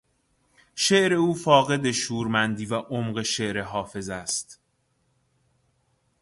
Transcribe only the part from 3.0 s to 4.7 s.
شعر حافظ است.